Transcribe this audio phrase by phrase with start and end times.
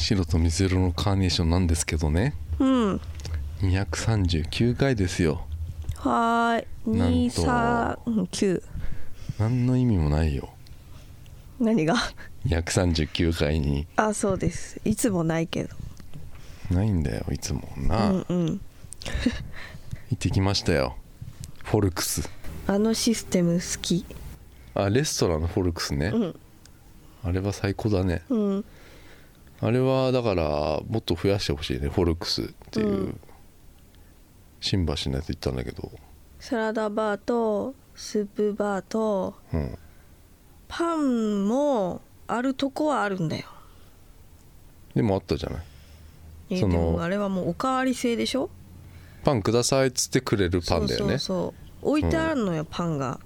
[0.00, 2.34] 白と水色のカーネーションなんですけどね。
[2.58, 3.00] うん。
[3.60, 5.46] 239回ですよ。
[5.96, 6.98] はーい。
[6.98, 7.42] なんと。
[8.16, 8.62] 239
[9.38, 10.48] 何の意味もないよ。
[11.60, 11.94] 何が
[12.46, 13.86] ？239回に。
[13.96, 14.80] あそうです。
[14.84, 15.76] いつもないけど。
[16.70, 17.68] ないんだよいつも。
[17.76, 18.60] うな、んうん。
[20.10, 20.96] 行ってきましたよ。
[21.62, 22.28] フォルクス。
[22.66, 24.06] あのシステム好き。
[24.74, 26.40] あレストランのフォルクスね、うん。
[27.22, 28.22] あれは最高だね。
[28.30, 28.64] うん
[29.62, 30.44] あれはだから
[30.88, 33.20] もっと増やしてほしいねフォルクスっていう、うん。
[34.60, 35.90] 新橋のやつ行ったんだけど。
[36.38, 39.78] サラダバーとスープバーとうん。
[40.68, 43.46] パンもあるとこはあるんだよ。
[44.94, 45.62] でもあったじゃない？
[46.50, 48.50] えそのあれはもうおかわり制でしょ？
[49.24, 51.18] パンくださいっつってくれるパンだよね。
[51.18, 53.20] そうそうそう置いてあるのよ、パンが。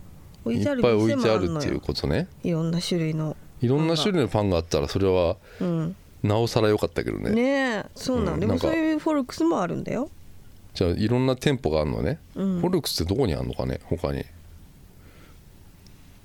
[0.44, 2.28] 置いてあるいっぱい置いてあるっていうことね。
[2.42, 7.30] いろんな種類のいろんな種類のパンがあったらそれはうんなおさら良かったけどね。
[7.30, 7.42] ね
[7.78, 8.66] えそうなん、でうんなんか。
[8.66, 10.10] もそういうフォルクスもあるんだよ。
[10.74, 12.60] じゃあいろんな店舗があるのね、うん。
[12.60, 14.24] フォルクスってどこにあるのかね他に。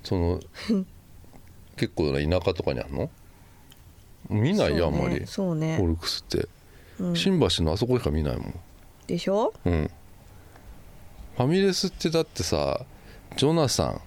[0.02, 0.40] その
[1.76, 3.10] 結構な田舎とかにあるの？
[4.28, 5.26] 見ないよ、あんまり。
[5.26, 5.76] そうね。
[5.76, 6.48] フォルクスって、
[6.98, 7.16] うん。
[7.16, 8.54] 新橋のあそこしか見ないもん。
[9.06, 9.52] でしょ？
[9.64, 9.90] うん。
[11.36, 12.84] ファミレスってだってさ
[13.36, 14.00] ジョナサン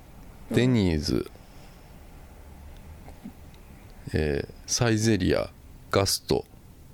[0.55, 1.29] デニーズ、
[4.13, 5.49] えーサイゼリア
[5.93, 6.43] ガスト。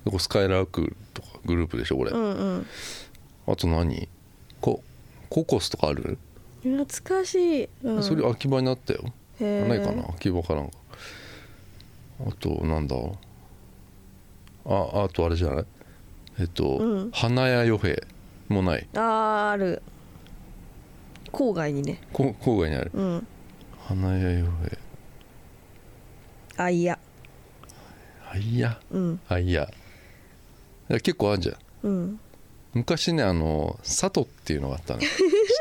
[0.04, 2.26] ここスカイラークとかグループでしょこれ、うんう
[2.58, 2.66] ん。
[3.48, 4.10] あと何？
[4.60, 4.84] コ
[5.30, 6.18] ココスとかある、
[6.64, 9.04] 懐かしい、うん、それ秋葉になったよ、
[9.40, 10.10] ないかな？
[10.10, 10.74] 秋葉かなんか。
[12.28, 12.96] あとなんだ？
[14.66, 15.66] ああとあれじゃない？
[16.40, 17.12] えっと、うん。
[17.12, 18.04] 花屋与兵
[18.50, 18.88] もない。
[18.96, 19.82] あーある。
[21.32, 22.02] 郊外にね。
[22.12, 22.92] こ郊外にある。
[22.94, 23.28] うん。
[23.78, 24.78] 花屋与兵
[26.58, 27.00] あいや
[28.32, 28.80] あいや。
[28.92, 29.20] うん。
[29.28, 29.70] あいや。
[30.90, 31.56] 結構あるじゃん。
[31.84, 32.20] うん。
[32.74, 35.00] 昔ねあの佐藤っていうのがあったの。
[35.02, 35.08] 知っ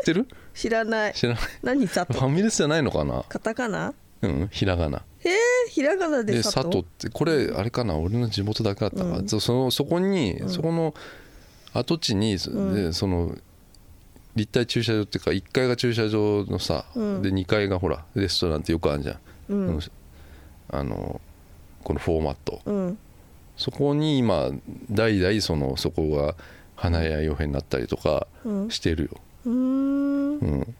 [0.04, 0.26] てる？
[0.54, 1.14] 知らない。
[1.14, 1.42] 知らない。
[1.62, 3.24] 何佐藤ファミレスじゃないのかな？
[3.28, 3.94] カタカナ？
[4.22, 5.02] うんひらがな。
[5.24, 7.96] えー、ひらがなでで佐佐藤っ藤てこれあれかな？
[7.96, 9.28] 俺の地元だけだったか、うん。
[9.28, 10.50] そそのそこに、うん。
[10.50, 10.94] そこの
[11.72, 12.74] 跡地に、そうん。
[12.74, 13.36] でその
[14.36, 17.22] 立体駐車場っていうか1階が駐車場のさ、うん。
[17.22, 19.80] で2階がほらレストランってよくあるじゃん、うん。
[20.70, 21.20] あの
[21.84, 22.60] このフォーマット。
[22.64, 22.98] うん。
[23.56, 24.50] そこに今
[24.90, 26.34] 代々そのそこが
[26.76, 28.70] 花屋洋平になったりとかうん。
[28.70, 29.10] してるよ、
[29.46, 30.74] うーん。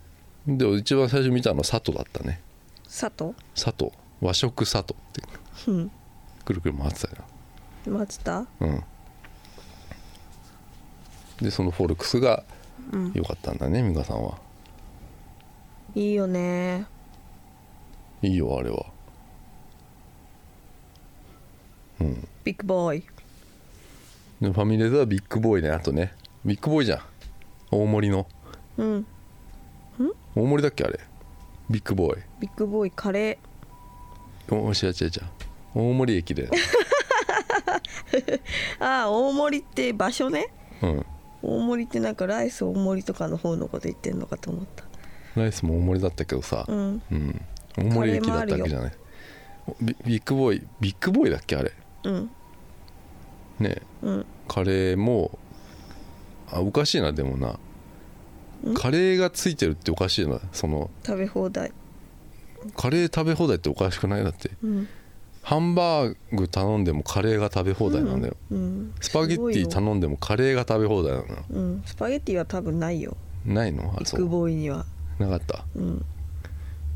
[0.47, 2.41] うん、で一番最初見たのは佐藤だったね。
[2.85, 5.71] 佐藤佐藤和食佐藤って。
[5.71, 5.91] うん。
[6.45, 7.25] くるくる回ってたよ。
[7.87, 8.85] 松田うん。
[11.43, 12.45] でそのフォルクスが
[12.93, 13.13] うん。
[13.15, 14.39] 良かったんだね美香さんは。
[15.95, 16.87] いいよね。
[18.23, 18.87] いいよあれは
[22.01, 23.01] うんビッグボーイ
[24.41, 26.13] でファミレスはビッグボーイねあとね。
[26.45, 27.01] ビッグボーイじゃん。
[27.71, 28.27] 大盛りの。
[28.77, 29.07] うん。
[30.37, 31.01] 大盛りだっけあれ？
[31.69, 32.89] ビッグボーイビッグボー。
[32.89, 33.39] イカレ
[34.51, 35.11] お違う違う違う。
[35.75, 36.49] 大森駅で
[38.09, 38.41] ー
[38.81, 40.49] ああ大森って場所ね。
[40.83, 41.07] うん。
[41.43, 44.85] 大森ってなんかライス大森とかの方のこと言ってんのかと思った。
[45.35, 46.65] ライスも大盛りだったけどさ。
[46.69, 47.03] うん。
[47.11, 47.41] うん。
[47.77, 48.93] 大森駅だったわけじゃない。
[49.83, 51.73] ビビッグボーイビッグボーイだっけあれ？
[52.05, 52.31] うん。
[53.59, 53.83] ね。
[54.03, 54.27] うん。
[54.47, 55.39] カレーも
[56.51, 57.59] あおかしいなでもな。
[58.71, 58.75] ん。
[58.75, 60.91] カレーがついてるっておかしいなその。
[61.05, 61.73] 食べ放題。
[62.77, 64.25] カレー食べ放題っておかしくない？
[64.25, 64.51] だって。
[64.63, 64.89] うん。
[65.43, 68.93] ハンバーグ頼んでもカレーが食べ放題なんだよ、うん。
[69.01, 69.69] スパゲッティすごいよ。
[69.69, 71.29] 頼んでもカレーが食べ放題なの。
[71.29, 71.83] ようん。
[71.87, 73.17] スパゲッティは多分ないよ。
[73.47, 73.85] ないの？
[73.85, 74.85] あビッグそうボーイには。
[75.19, 75.65] なかった？
[75.75, 76.05] うん。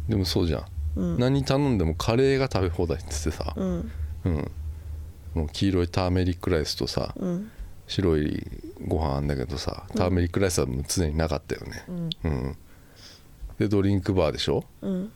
[0.08, 0.64] でもそうじゃん、
[0.96, 1.18] うん。
[1.18, 3.54] 何頼んでもカレーが食べ放題って言ってさ。
[3.56, 3.90] うん。
[4.24, 4.50] うん、
[5.34, 7.50] もう黄色いターメリックライスとさうん。
[7.88, 8.46] 白い
[8.86, 11.84] ご飯あんだけどさターメリックライスはもう常になかったよね。
[11.88, 12.10] うん。
[12.24, 12.56] うん、
[13.58, 14.64] でドリンクバーでしょ？
[14.80, 15.12] うん。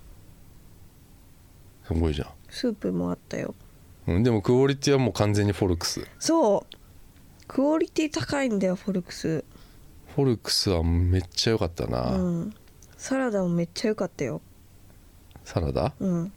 [1.86, 3.54] すごいじゃスープもあったよ。
[4.06, 6.06] ん、うん、でもクオリティはもう完全にフォルクス。
[6.18, 6.76] そう。
[7.46, 9.44] クオリティ高いんだよフォルクス。
[10.14, 12.54] フォルクスはめっちゃ良かったな、うん。
[12.96, 14.42] サラダもめっちゃ良かったよ。
[15.44, 15.94] サラダ？
[16.00, 16.32] うん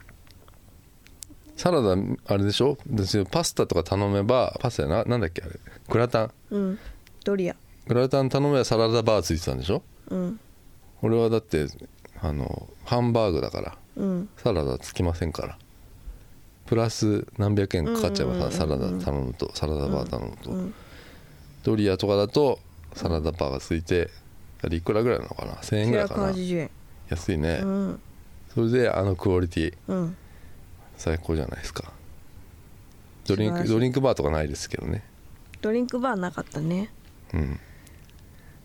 [1.60, 1.98] サラダ
[2.28, 2.78] あれでしょ？
[3.30, 5.60] パスタとか頼めばパスタやななんだっけあれ？
[5.90, 6.32] グラタン？
[6.52, 6.80] うん。
[7.26, 7.56] ドリア。
[7.86, 9.84] グラタン頼めばサラダバーついてたんでしょ？
[10.10, 10.40] うん。
[11.02, 11.68] 俺はだって
[12.22, 14.30] あのハンバーグだからうん。
[14.38, 15.58] サラダつきませんから。
[16.66, 20.74] プラス何百円かかっちゃえばうサラダ頼むとサラダバー頼むと、うん
[21.64, 22.58] ドリアとかだと
[22.94, 24.10] サラダバーがついて
[24.64, 26.70] あれいくらぐらいなのかな？1000円ぐらいかな？980円。
[27.10, 28.00] 安いね、うん。
[28.54, 29.74] それであのクオリティ。
[29.90, 30.18] うん
[31.00, 31.92] 最高じゃないですか。
[33.26, 35.04] ドリンクドリンクバーとかないですけどね。
[35.62, 36.92] ドリンクバーなかったね。
[37.34, 37.60] うん。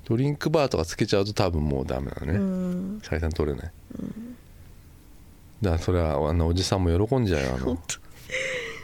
[0.04, 2.32] ドリンクバーとかつけちゃうと多分もうダメだうね。
[2.34, 2.98] ん。
[2.98, 3.72] 採算取れない、
[5.62, 7.54] だからそれはあんなおじさんも喜んじゃうよ。
[7.54, 7.78] あの、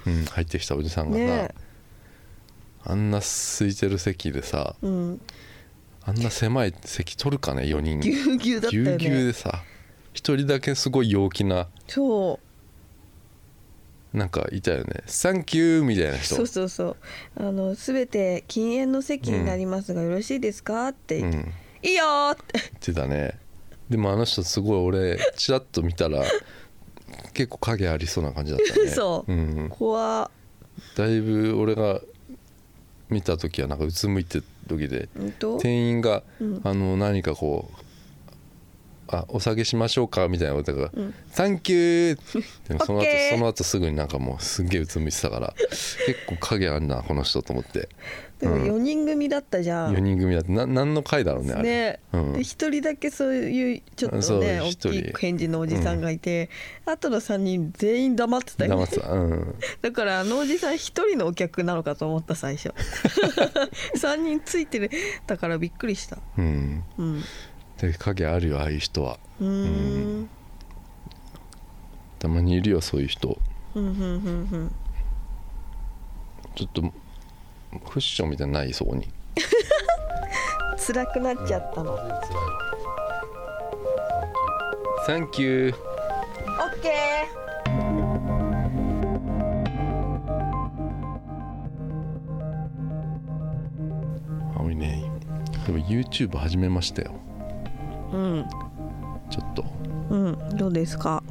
[0.06, 1.54] うん、入ってきたおじさんがさ、ね
[2.84, 5.20] あんな空いてる席でさうん。
[6.02, 8.00] あんな狭い席取るかね4人。
[8.00, 8.96] ぎゅうぎゅうだったよね。
[8.96, 9.62] ぎゅうぎゅうでさ
[10.14, 12.49] 一人だけすごい陽気なそう
[14.12, 16.34] なんかいたよね「サンキュー」みたいな人。
[16.36, 16.96] そうそうそう。
[17.36, 20.88] あの全て禁煙の席になりますがよろしいですか？
[20.88, 21.20] って。
[21.20, 21.52] 言って、うん。
[21.82, 22.42] いいよーって。
[22.54, 23.38] 言ってたね。
[23.88, 26.22] でもあの人すごい俺チラッと見たら
[27.34, 28.82] 結構影ありそうな感じだったね。
[28.90, 29.32] 嘘う。
[29.32, 30.24] ん、怖。
[30.24, 30.30] っ
[30.96, 32.00] だいぶ俺が
[33.08, 35.08] 見た時はなんかうつむいてる時で
[35.60, 36.60] 店員が、うん。
[36.64, 37.84] あの何かこう
[39.12, 45.54] あお下げしましょうかみたいなことが「うんサンキュー!」でもその後その後すぐになんかもうすっげえうつむいてたから
[46.06, 47.88] 結構影あんなこの人と思って。
[48.40, 48.62] でもうん。
[48.62, 51.62] 4人組だったじゃん、4人組だってな何の回だろうねあれ。
[51.62, 52.32] ね、うん。
[52.32, 56.48] で1人だけそういうちょっとね大きい返事のおじさんがいて、
[56.86, 58.76] あとの3人全員黙ってたよね。
[58.76, 59.12] 黙ってた。
[59.12, 59.54] うん。
[59.82, 62.72] だからあのおじさん1人のお客なのかと思った最初。
[63.96, 64.90] 3人ついてる
[65.26, 66.18] だからびっくりした。
[66.38, 66.82] うん。
[66.98, 67.22] うん
[67.80, 69.18] で影あるよああいう人は。
[69.40, 70.28] うーん。
[72.18, 73.38] たまにいるよそういう人。
[73.74, 74.08] うんうんうんう
[74.56, 74.74] ん。
[76.54, 79.08] ちょっとクッションみたいなのないそこに。
[80.76, 81.92] 辛くなっちゃったの。
[81.92, 82.20] オッ
[85.06, 85.74] サンキュー
[86.82, 87.26] ケ
[94.56, 95.10] 青いね。
[95.66, 97.12] でも YouTube 始めましたよ。
[97.26, 97.29] ー
[98.12, 98.46] うん。
[99.30, 99.64] ちょっと。
[100.10, 100.56] うん。
[100.56, 101.22] どうですか？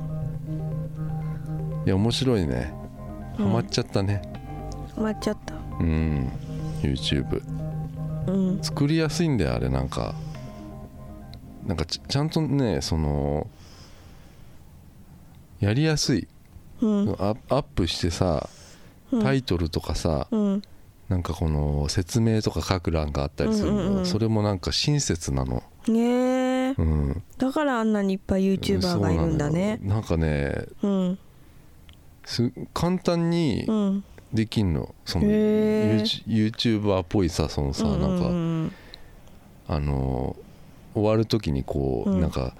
[1.85, 2.73] いや面白いね。
[3.37, 4.21] ハマっちゃったね。
[4.95, 5.55] ハマっちゃった。
[5.79, 6.31] うん。
[6.81, 7.41] YouTube
[8.27, 8.63] うん。
[8.63, 10.13] 作りやすいんだよあれなんか。
[11.65, 13.47] なんかちちゃんとねその
[15.59, 16.27] やりやすい。
[16.81, 17.15] うん。
[17.19, 18.49] アアップしてさ
[19.11, 19.23] うん。
[19.23, 20.61] タイトルとかさ、うん。
[21.09, 24.05] なんかこの説明とか書く欄があったりするの、うんうんうん。
[24.05, 26.28] それもなんか親切なの、ねえ
[26.79, 29.79] うん、だからあんなにいっぱい YouTuber がいるんだね。
[29.83, 31.19] なんかねうん。
[32.25, 34.03] す簡単にうん。
[34.33, 34.93] できんの。
[35.05, 38.71] その YouTuber っぽいさそのさ、うんなんかうん。
[39.67, 40.35] あの
[40.93, 42.21] 終わる時にこう、うん。
[42.21, 42.55] なんか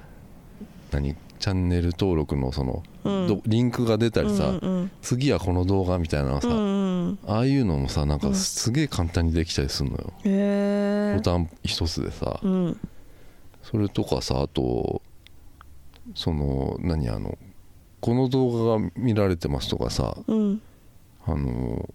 [0.92, 3.28] 何チャンネル登録のその、うん。
[3.28, 8.32] どリンクが出たりさ、うんうん次はこの動画みたいなのさ、うんうんああいうのもさなんうん。
[8.32, 12.80] かすげえ簡単にできたりするのよ、へえボタン一つでさ、うん
[13.64, 15.02] それとかさあと
[16.16, 17.38] その何あの
[18.00, 20.62] この動画が見られてますとかさうん。
[21.26, 21.90] あの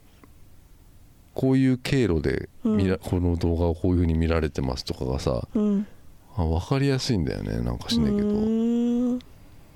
[1.35, 3.01] こういう経路で見ら、うん。
[3.01, 5.87] この動画をこういう風に見られてますとかがさうん。
[6.37, 8.29] あ分かりやすいんだよねなんかしないけど。
[8.29, 8.33] う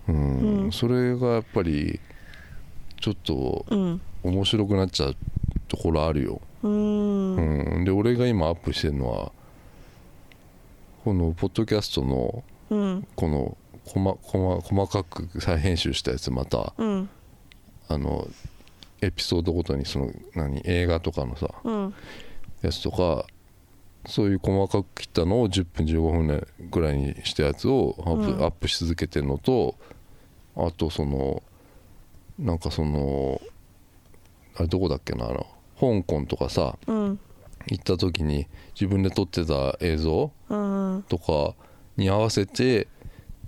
[0.09, 0.73] ーん。
[0.73, 1.99] それがやっぱり
[3.01, 4.01] ちょっとうん。
[4.25, 5.17] 面白くなっちゃう
[5.69, 7.85] ところあるよ、うん。
[7.85, 9.33] で俺が今アップしてるのは
[11.09, 13.09] このポッドキャストのうん。
[13.17, 13.57] この
[13.87, 17.09] 細細細かく再編集したやつまたうん。
[17.89, 18.29] あの
[19.01, 21.95] エピソードごとにその何映画とかのさうん。
[22.61, 23.25] やつとか
[24.07, 29.77] そういう細かく切ったのを10分15分ぐらいにしたやつをアップ,、うんアップし続けてるのと
[30.57, 31.43] あとその
[32.39, 33.41] なんかその
[34.57, 35.47] あれどこだっけなあの
[35.81, 37.21] 香港とかさうん
[37.71, 41.05] 行った時に自分で撮ってた映像うん。
[41.09, 41.55] とか
[41.97, 42.89] に合わせて、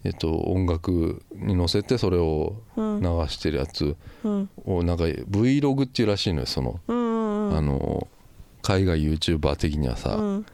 [0.05, 3.01] えっと、音楽に乗せてそれをうん。
[3.01, 4.51] 流してるやつうん。
[4.65, 8.07] をなんか Vlog っていうらしいのよその、うんあの
[8.63, 10.47] 海外 YouTuber 的にはさ、うん。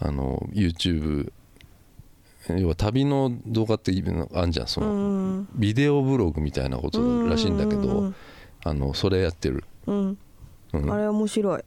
[0.00, 1.32] あの YouTube
[2.56, 3.92] 要は旅の動画って
[4.32, 8.14] あんじゃんその、うんビデオブログみたいなことらしいんだけど、うん。
[8.64, 10.18] あのそれやってる、うん。
[10.72, 11.62] うん、あれ面白い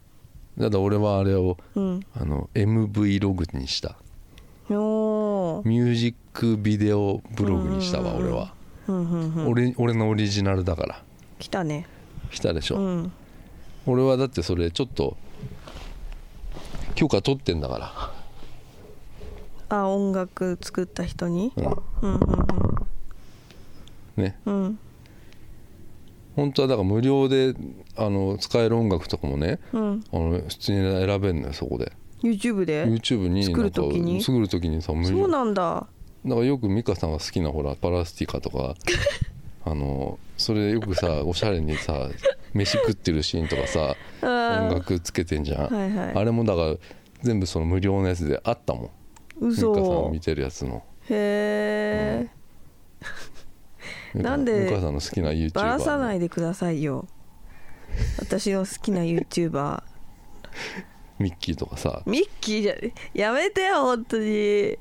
[0.59, 1.99] ただ俺はあれをうん。
[2.15, 3.95] あの MV ログにした。
[4.69, 8.53] ミュージックビデオブログにしたわうんうんうん俺は、
[8.87, 9.47] うんうんうん。
[9.49, 11.03] 俺俺のオリジナルだから。
[11.39, 11.87] 来たね。
[12.29, 13.11] 来たでしょ、うん。
[13.85, 15.17] 俺はだってそれちょっと
[16.95, 18.13] 許可取ってんだか
[19.69, 21.51] あ音楽作った人に？
[21.57, 22.21] ら、うん、うん
[24.17, 24.53] ねうん。
[24.53, 24.79] うん
[26.35, 27.53] 本当はだから無料で
[27.97, 30.03] あの使える音楽とかもねうん。
[30.11, 31.91] あの普通に選べんのよそこで。
[32.23, 34.21] YouTube で？YouTube に作る時に？
[34.21, 35.09] 作る時にさ無料。
[35.09, 35.87] そうなんだ。
[36.25, 38.75] だからよく美香さんが好きなほらパラスティカとか
[39.65, 42.09] あのそれよくさおしゃれにさ
[42.53, 46.13] 飯食ってるシーンとかさ音楽つけてんじゃん、はいはい。
[46.15, 46.75] あれもだから
[47.21, 48.91] 全部その無料のやつであったも
[49.41, 49.49] ん。
[49.49, 50.83] 美香さん嘘見てるやつの。
[51.09, 52.29] へえ
[54.13, 57.07] なんで美香さんの好きな YouTuber バラさないでくださいよ。
[58.19, 59.83] 私の好きな YouTuber
[61.19, 62.01] ミッキーとかさ。
[62.05, 62.75] ミッキーじゃ
[63.13, 64.77] やめてよ本当に。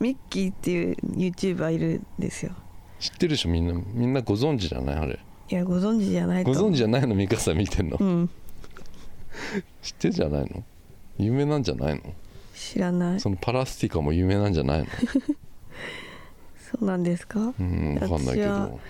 [0.00, 2.52] ミッキーっていう YouTuber いるんですよ。
[3.00, 5.18] 知ってるでしょみんなみんなご存知じゃないあれ。
[5.50, 6.52] いやご存知じゃないと。
[6.52, 8.30] ご存知じゃないの美香さん見てんの、うん。
[9.82, 10.62] 知ってるじゃないの？
[11.18, 12.02] 有名なんじゃないの？
[12.54, 13.20] 知らない。
[13.20, 14.86] そそのパラスティカも有名なんじゃないの？
[16.80, 17.54] うなんですか？
[17.58, 18.80] うん分かんないけど。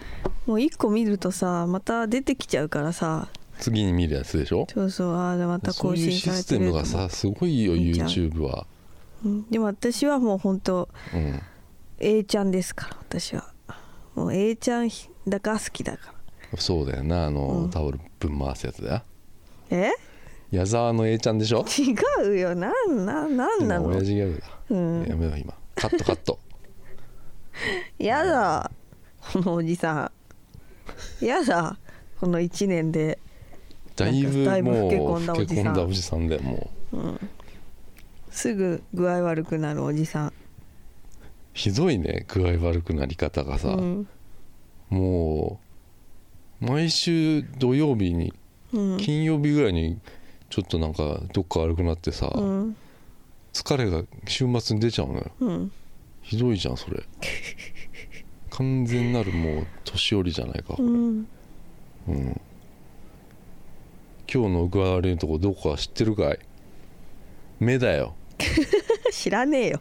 [0.47, 3.28] もう一個見るとさまた出てきちゃうからさ。
[3.58, 4.66] 次に見るやつでしょ？
[4.73, 8.66] そうそうああまた更そういう新されシステてると思うムがさすごいよ YouTube は。
[9.25, 9.50] うん。
[9.50, 11.42] でも私はもう本当うん。
[11.99, 13.52] A ちゃんですから私は。
[14.14, 14.90] もう A ちゃん
[15.26, 16.12] だから好きだか
[16.52, 16.58] ら。
[16.58, 17.70] そうだよなあの、うん。
[17.70, 19.02] タオルぶん回すやつだよ。
[19.70, 19.90] え？
[20.50, 21.64] 矢沢の A ちゃんでしょ？
[21.66, 21.94] 違
[22.30, 22.54] うよ。
[22.54, 25.04] なんなんなんな今の親父ギャグだ、うん。
[25.04, 25.52] やめよう今。
[25.75, 26.38] カットカット
[27.99, 28.71] やだ。
[29.33, 30.11] このおじさ
[31.21, 31.25] ん。
[31.25, 31.79] やだ。
[32.21, 33.19] この1年で。
[33.97, 35.65] だいぶだいぶもう老け込んだお老じさん。
[35.65, 37.21] け込んだおじさん
[38.31, 40.33] すぐ具合悪くなるおじさん。
[41.55, 44.09] ひどいね具合悪くなり方がさ、うん。
[44.91, 45.61] も
[46.62, 48.33] う毎週土曜日に
[48.73, 49.99] うん金曜日ぐらいに
[50.50, 52.77] ちょっとなんかどっか悪くなってさ、うん
[53.53, 55.73] 疲れが週末に出ちゃうのようん
[56.28, 57.02] ひどいじゃんそれ。
[58.50, 61.26] 完全なるもう年寄りじゃないか、うん。
[62.06, 62.40] うん。
[64.30, 66.38] 今日の具合悪いとこどこか知ってるかい？
[67.61, 68.14] 目だよ。
[69.11, 69.80] 知らねえよ。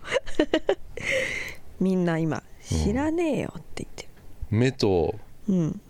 [1.82, 3.54] みんな今知らねえよ。
[3.58, 4.10] って言ってる。
[4.50, 5.16] 目と
[5.50, 5.82] うん。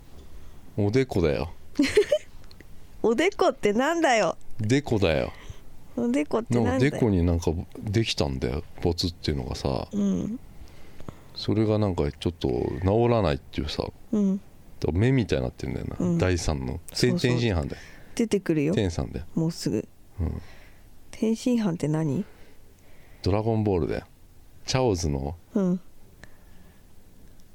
[0.76, 1.54] おでこだよ。
[3.04, 4.38] おでこってなんだよ。
[4.60, 5.32] でこだよ。
[5.96, 6.92] おでこってなんだよ。
[7.00, 8.64] こになんかできたんだよ。
[8.82, 9.88] ボツっていうのがさ。
[9.92, 10.40] うん
[11.38, 12.50] それがなんかちょっと
[12.84, 14.42] 治らないっていうさうん。
[14.92, 16.18] 目みたいになってんだよな、うん。
[16.18, 16.80] 第三の。
[16.94, 17.68] 天津飯だよ。
[18.16, 18.74] 出てくるよ。
[18.74, 19.88] 天さんだよ、もうすぐ。
[20.20, 20.42] うん、
[21.12, 22.26] 天津飯って何？
[23.22, 24.06] ドラゴンボールだよ。
[24.66, 25.36] チャオズの。
[25.54, 25.80] うん。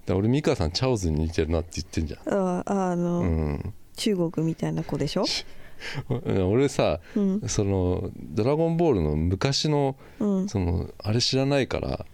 [0.06, 2.34] だ俺美香さんチャオズに似てるなって言ってんじゃん。
[2.34, 3.74] あああの、うん。
[3.96, 5.24] 中国みたいな子でしょ？
[6.48, 7.40] 俺さうん。
[7.48, 10.48] その「ドラゴンボール」の昔のうん。
[10.48, 12.06] そのあれ知らないから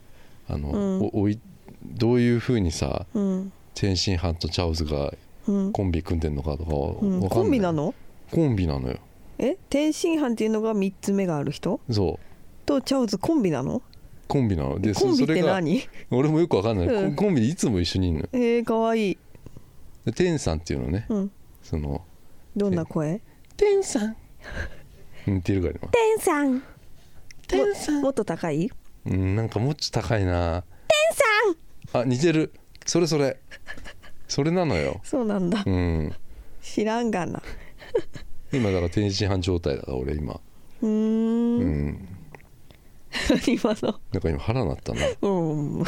[0.48, 1.00] あの、うん。
[1.02, 1.38] おおい
[1.84, 3.52] どういうふうにさうん。
[3.74, 5.12] 天津飯とチャオズが
[5.46, 7.08] うん、コンビ組んでんのかとかわかん。
[7.08, 7.94] うん、ない、コンビなの？
[8.30, 8.98] コンビなのよ。
[9.38, 9.56] え？
[9.70, 11.80] 天津飯っていうのが3つ目がある人？
[11.90, 12.66] そう。
[12.66, 13.80] とチャオズコンビなの？
[14.26, 14.78] コンビなの。
[14.78, 15.88] でコンビって何？
[16.10, 17.16] 俺もよくわかんない、うん。
[17.16, 18.28] ココンビでいつも一緒にいるのよ。
[18.32, 19.18] えー、かわいい。
[20.04, 21.06] で天さんっていうのね。
[21.08, 21.30] うん。
[21.62, 22.04] その
[22.54, 23.22] どんな声？
[23.56, 24.16] 天さん。
[25.26, 25.88] 似てるから今。
[25.88, 26.62] 天さん。
[27.46, 28.02] 天さん。
[28.02, 28.70] もっと高い？
[29.06, 30.62] うんなんかもうちょっと高いな
[32.00, 32.52] あ似てる。
[32.86, 33.38] それそれ。
[34.28, 35.00] それなのよ。
[35.04, 35.62] そうなんだ。
[35.64, 36.14] うん。
[36.62, 37.42] 知らんがな。
[38.52, 40.40] 今だから天津飯状態だ俺今。
[40.82, 41.60] うーん。
[41.60, 42.08] うん。
[43.46, 44.00] 今の？
[44.12, 45.00] なんか今腹なったな。
[45.22, 45.80] うん。
[45.80, 45.84] ウ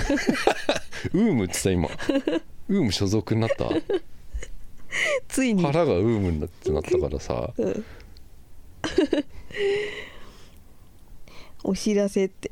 [1.15, 1.89] ームってさ今。
[2.69, 3.69] ウーム所属になった。
[5.29, 5.63] ついに。
[5.63, 7.53] 腹がウームになってなったからさ。
[7.57, 7.85] うん。
[11.63, 12.51] お知らせって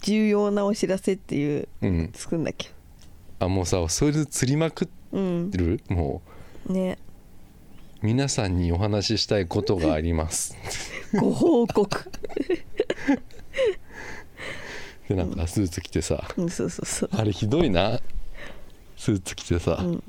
[0.00, 2.10] 重要なお知らせっていううん。
[2.14, 2.70] 作んなきゃ
[3.38, 5.50] あもうさそれで釣りまくっうん。
[5.50, 6.22] てるも
[6.68, 6.98] ね。
[8.02, 10.56] う皆さんにお話ししたいことがあります。
[11.18, 12.10] ご報告。
[15.08, 16.28] でなんかスーツ着てさ。
[16.36, 17.10] うんそうそうそう。
[17.12, 18.00] あれひどいな。
[18.96, 20.02] スーツ着てさ、うん。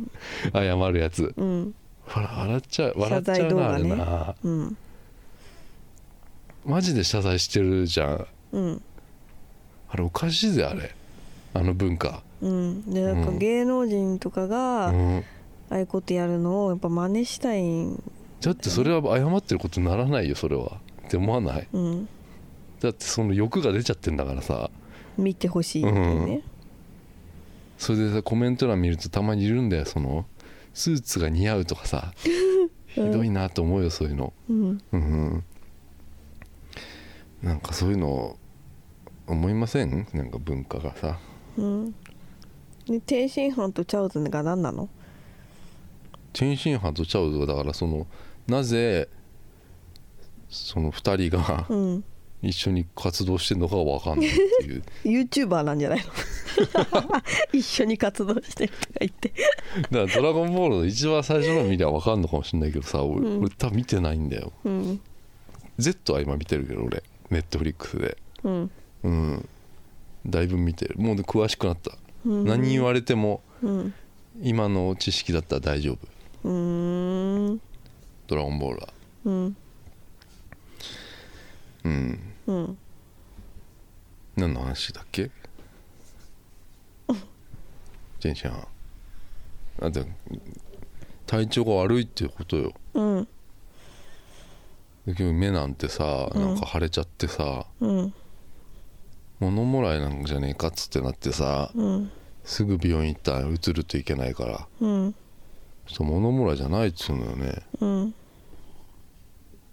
[0.54, 1.34] 謝るやつ。
[1.36, 1.76] うん。
[2.06, 4.36] ほら笑っちゃう笑っち謝ゃうな、ねれな。
[4.44, 4.78] うん。
[6.66, 8.28] マジで謝罪してるじゃん。
[8.54, 8.82] うん。
[9.90, 10.94] あれおかしいぜあれ。
[11.54, 12.94] あの文化うん。
[12.94, 13.38] でなんかうん。
[13.40, 15.24] 芸能人とかうがあん。
[15.70, 18.02] あいうことやるのをやっぱ真似したいん
[18.42, 20.80] だってそれは謝ってることにならないよそれは。
[21.08, 21.68] って思わない？
[21.74, 22.08] うん。
[22.80, 24.70] だってその欲が出ちゃってんだからさ。
[25.18, 26.42] 見てほしいっていうね。
[27.78, 30.26] それでさコメント欄見るとたまにいるんだよその
[30.74, 32.14] スーツが似合うとかさ。
[32.88, 34.34] ひどいなと思うよそういうの。
[34.50, 35.44] うんうん。
[37.44, 38.38] なんかそういうの
[39.28, 40.08] 思いません？
[40.14, 41.20] なんか文化がさ。
[41.58, 41.96] うん
[42.88, 44.90] で天津飯とチャオズが何なの？
[46.34, 48.08] 天津飯とチャオズがだからその
[48.48, 49.10] なぜ
[50.50, 52.04] その2人がうん。
[52.44, 54.84] 一緒に活動してんのかが分かんないっていう。
[55.04, 56.06] YouTuber なんじゃないの？
[57.52, 59.34] 一緒に活動してるとか言って。
[59.90, 63.42] だから「ドラゴンボール」の一番最初の見りゃ分かんのかもしれないけどさ俺,、うん。
[63.42, 64.54] 俺多分見てないんだよ。
[64.66, 65.02] うん。
[65.80, 67.02] Z は今見てるけど俺
[67.32, 68.18] ネットフリックスで。
[68.44, 68.72] うん。
[69.04, 69.50] うん。
[70.28, 70.96] だいぶ見てる。
[71.00, 73.94] もう詳しくなった、うん何言われてもうん。
[74.42, 76.00] 今の知識だったら大丈夫。
[76.44, 78.90] ドラゴンボールは。
[79.26, 79.58] うん。
[81.84, 82.20] うん。
[82.48, 82.78] うん。
[84.36, 85.32] 何の話だっけ？
[88.20, 88.68] ジェンちゃん
[89.82, 90.06] あで
[91.26, 92.74] 体調が悪いっていうことよ。
[92.94, 93.28] うん。
[95.08, 96.42] で今日目なんてさうん。
[96.42, 98.14] なんか腫れちゃってさ、うん
[99.40, 102.12] 物もらいなんじゃねえかっつってなってさうん。
[102.44, 105.14] すぐ病院行ったら移るといけないからうん。
[105.88, 107.62] ちょっと物もらいじゃないっつうのよね。
[107.80, 108.14] うん。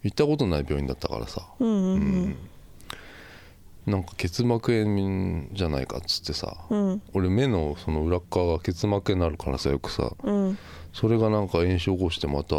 [0.03, 1.43] 行ったことない病院だったからさ。
[1.59, 1.99] うんううん。
[2.29, 2.37] ん。
[3.87, 7.03] なんか結膜炎じゃないかっつってさうん。
[7.15, 10.13] 俺目のその裏っ側が結膜炎になるからさよくさ。
[10.23, 10.59] うん。
[10.93, 12.57] それがなんか炎症起こしてまた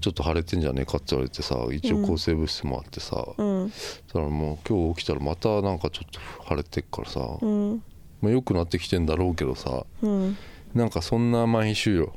[0.00, 3.72] ちょっと腫れてんじゃねえかって言われてさ一応抗生物質もあってさ、うん。
[4.10, 7.82] そらもう今日起きたらまたなんかちょっと腫れてっからさ、うん。
[8.20, 10.36] まあ、良くなってきてんだろうけどさうん。
[10.74, 12.12] なんかそんな毎週よ。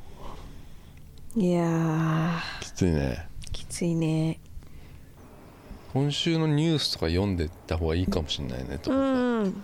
[1.36, 3.28] いやきついね。
[3.46, 4.40] ーきついね。
[5.94, 9.64] 今週のニュースとか読んでった方がいいかもしれないねとうかん。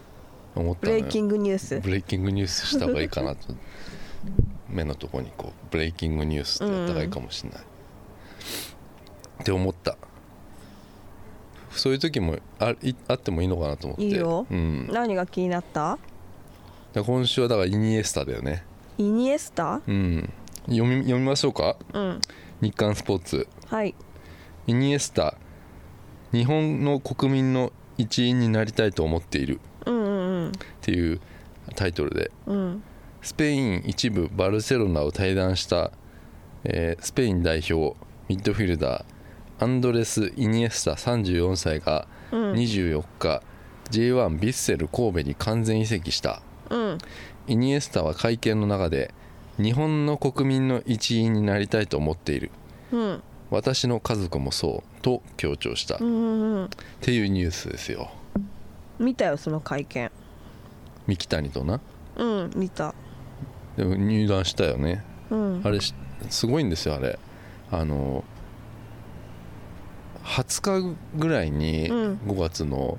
[0.56, 1.80] 思ったブレイキングニュース。
[1.80, 3.54] ブレイキングニュースした方がいいかなと。
[4.70, 7.60] 目のとこにこうブレイキングニュースってやった方がいいかもしれない、
[9.44, 9.98] って思った。
[11.72, 14.06] そういう時もあいあってもいいのかなと思って。
[14.06, 14.48] いいよ。
[14.50, 15.98] うん、何が気になった？
[16.94, 18.64] ら今週はだからイニエスタだよね。
[18.98, 19.82] イニエスタ？
[19.86, 20.32] うん。
[20.68, 21.76] 読み読みましょうか？
[21.92, 22.22] うん。
[22.62, 23.48] 日刊スポーツ。
[23.68, 23.94] はい。
[24.68, 25.36] イニエスタ
[26.32, 29.60] 日本の国民の一員になりたいと思っている。
[29.86, 31.20] うんうんっていう
[31.76, 32.32] タイトルで。
[32.46, 32.84] うんうん。
[33.22, 35.92] スペイン一部バルセロナを退団した、
[36.64, 37.98] えースペイン代表
[38.30, 39.13] ミッドフィルダー
[39.64, 42.52] アンドレス・イニエスタ34歳がうん。
[42.52, 43.42] 24日、
[43.92, 46.42] J1 ヴィッセル神戸に完全移籍した。
[46.70, 46.98] うん。
[47.48, 49.14] イニエスタは会見の中で
[49.58, 52.52] 日本の国民の一員になりたいと思っている。
[52.92, 53.24] うん。
[53.52, 56.70] 私の家族もそうと強調した、っうんうん。
[57.00, 58.12] ていうニュースですよ。
[59.00, 60.12] 見たよその会見。
[61.08, 61.80] 三木谷とな？
[62.18, 62.94] うん見た。
[63.78, 65.06] でも入団したよね。
[65.30, 65.62] うん。
[65.64, 65.94] あれし
[66.30, 67.18] すごいんですよあれ。
[67.72, 68.26] あの
[70.24, 72.20] 20日ぐらいにうん。
[72.26, 72.98] 5月の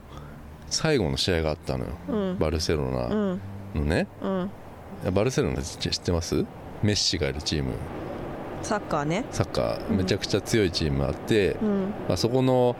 [0.69, 2.39] 最後の試合があったのよ、うん。
[2.39, 3.41] バルセロうナん。
[3.75, 4.51] のね、うん。
[5.13, 6.45] バルセロナ知知ってます？
[6.83, 7.73] メッシがいるチーム。
[8.63, 9.25] サッカーね。
[9.31, 9.89] サッカー。
[9.91, 9.97] うん。
[9.99, 11.93] めちゃくちゃ強いチームあって、うん。
[12.09, 12.77] まあ、そこの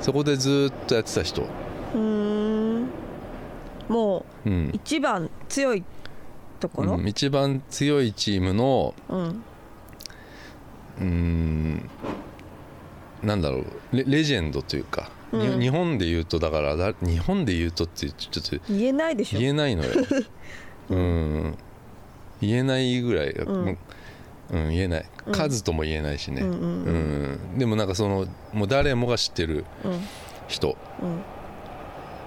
[0.00, 2.88] そこでずっとやってた人、うーん。
[3.88, 4.70] もううん。
[4.72, 5.84] 一番強い
[6.60, 6.94] ところ？
[6.94, 7.08] うん。
[7.08, 8.94] 一番強いチームの
[11.00, 11.90] うん
[13.22, 15.60] なんだろうレレジェンドというか、にうん。
[15.60, 19.38] 日本で言うとだからだ日本で言うとってちょっと言えないでしょ。
[19.38, 19.90] 言えないのよ。
[20.90, 21.58] うん。
[22.40, 23.78] 言えないぐらい、うん。
[24.50, 25.04] うん言えない。
[25.26, 25.32] うん。
[25.32, 26.58] 数とも言えないしね、うんうん
[27.52, 27.58] うん。
[27.58, 30.00] でもなんかそのもう誰もが知ってるうん。
[30.48, 30.76] 人。
[31.00, 31.08] うん。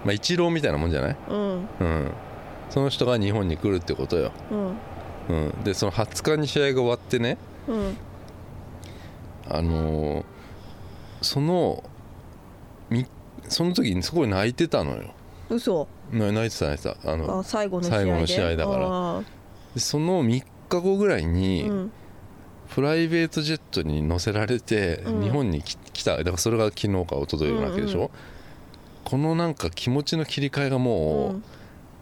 [0.05, 1.67] まあ一郎みたいなもんじゃない、うん。
[1.79, 2.11] うん、
[2.69, 4.75] その人が日本に来るってことよ、うん。
[5.27, 7.37] うん、でその20日に試合が終わってね。
[7.67, 7.97] うん。
[9.49, 10.34] あのー
[11.25, 11.83] その
[12.89, 13.05] み
[13.47, 15.13] その時にすごい泣いてたのよ。
[15.49, 15.87] 嘘。
[16.11, 17.11] な泣いてた泣いてた。
[17.11, 17.95] あのあ最後の試合で。
[17.97, 19.23] 最後の試合だか
[19.75, 19.79] ら。
[19.79, 21.91] その3日後ぐらいーに、うん。
[22.69, 25.23] プライベートジェットに乗せられてうん。
[25.23, 26.17] 日本に来来た。
[26.17, 28.09] だからそれが昨日か一昨日なわけでしょ、うんうん
[29.05, 31.43] このなんか気持ちの切り替えがもう、うん。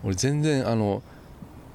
[0.06, 1.04] 俺全然あの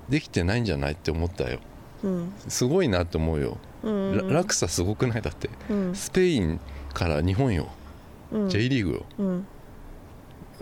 [0.08, 1.58] できてないんじゃないって思ったよ。
[2.02, 2.32] うん。
[2.48, 4.28] すごいなって思うよ、うん。
[4.28, 5.20] ら落差すごくない？
[5.22, 5.94] だってうん。
[5.94, 6.58] スペイン
[6.98, 7.68] から日本よ、
[8.32, 8.48] うん。
[8.48, 9.04] J リーグよ。
[9.18, 9.46] うん。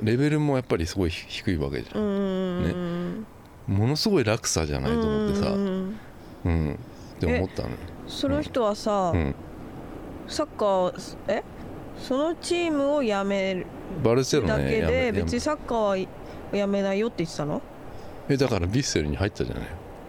[0.03, 3.27] レベルもやっぱりすごい低いわけじゃん、うん
[3.67, 5.49] ものすごい落差じゃないと思ってさ。
[5.49, 5.97] ううん
[6.45, 6.75] ん。
[6.75, 7.77] って思ったのよ。
[8.07, 9.35] その人はさうん。
[10.29, 10.93] サッカーを
[11.29, 11.43] え
[11.99, 13.67] そのチームを辞める
[14.05, 16.09] バルセロナだけで別にサッカーは
[16.53, 17.63] 辞めないよって言ってたの？
[18.29, 19.69] えだからヴィッセルに入ったじゃない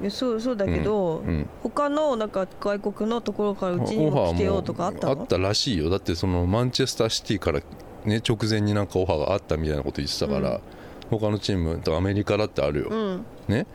[0.10, 5.22] そうそうだけど、うん他のなんか外国のところからうちにも来てよとかあったの？
[5.22, 5.90] あったらしいよ。
[5.90, 7.62] だってそのマンチェスターシティから
[8.06, 10.62] ね直前になんかオファーがあったみたいなこと言ってたから、うん。
[11.10, 13.26] 他のチームとアメリカだってあるよ、うん。
[13.48, 13.66] ね。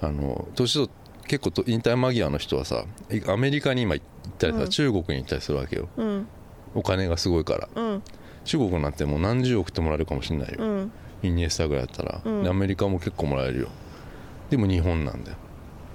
[0.00, 0.92] あの年と
[1.26, 4.06] 結構と引退間際の人はさいアメリカに今行っ
[4.38, 4.68] たりさ、うん。
[4.68, 5.88] 中国に行ったりするわけよ。
[5.96, 6.28] うん。
[6.74, 7.68] お金がすごいから。
[7.74, 8.02] うん。
[8.44, 10.92] 中国なんてもう何十億ってもらえるかもしれないよ、うん。
[11.22, 13.68] イニエスタぐらいだったら、アメリカも結構もらえるよ。
[14.50, 15.36] でも日本なんだよ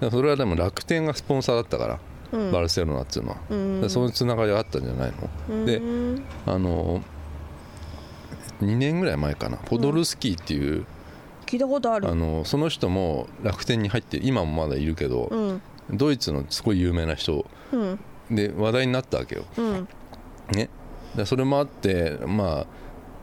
[0.09, 1.99] それはでも楽天がスポンサーだったから、
[2.31, 2.51] うん。
[2.51, 3.89] バルセロナっていうのは、うん。
[3.89, 5.13] そういうつながりがあったんじゃない
[5.49, 6.23] の、でうん。
[6.45, 7.01] あの
[8.61, 9.57] 2年ぐらい前かな。
[9.57, 10.85] ポドルスキーっていう、
[11.45, 12.07] 聞いたことある。
[12.07, 15.61] あのその人も楽天に入って今もまだいるけど、うん。
[15.91, 17.45] ドイツのすごい有名な人。
[17.71, 17.99] うん。
[18.29, 19.87] で話題になったわけよ、うん。
[20.53, 20.69] ね、
[21.15, 22.65] でそれもあって、まあ、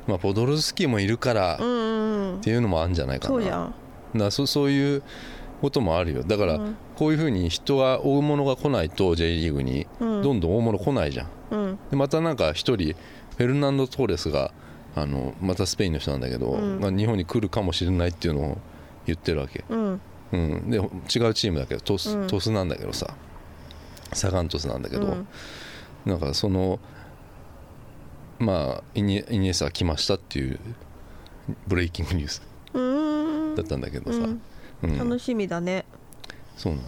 [0.07, 2.41] まあポドルスキーもいるからっうんうん。
[2.41, 3.35] ていうのもあるんじゃないかな。
[3.35, 3.75] そうじゃん。
[4.13, 5.03] だからそそういう
[5.61, 6.23] こともあるよ。
[6.23, 6.77] だからうん。
[6.97, 10.23] こういうふうに人が大物が来ないと J リーグにうん。
[10.23, 11.29] どんどん大物来ないじゃん。
[11.51, 11.79] うん。
[11.91, 12.95] でまたなんか一人
[13.37, 14.53] フェルナンド・トーレスが
[14.95, 16.81] あのまたスペインの人なんだけど、うん。
[16.81, 18.59] が日本に来るかもしれないっていうのを
[19.07, 20.01] 言ってるわけ、うん。
[20.33, 20.89] うん、で違う
[21.35, 22.27] チームだけどトス,、うん。
[22.27, 23.15] トスなんだけどさ
[24.13, 25.27] サガン鳥栖なんだけど、うん。
[26.05, 26.79] なんかその
[28.39, 30.59] まあイニイニエスタが来ましたっていう
[31.67, 32.43] ブレイキングニュース
[32.75, 33.55] うん。
[33.55, 34.43] だったんだけどさ、うん
[34.83, 34.99] うん。
[34.99, 35.85] 楽しみだね。
[36.57, 36.81] そうな